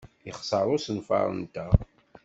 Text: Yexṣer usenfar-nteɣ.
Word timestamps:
Yexṣer 0.27 0.65
usenfar-nteɣ. 0.75 1.73